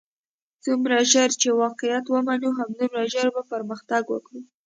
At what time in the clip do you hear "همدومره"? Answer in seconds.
2.59-3.09